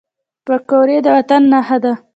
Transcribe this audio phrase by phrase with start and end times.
[0.45, 1.93] پکورې د وطن نښه ده